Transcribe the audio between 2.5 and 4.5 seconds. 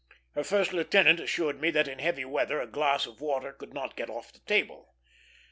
a glass of water could not get off the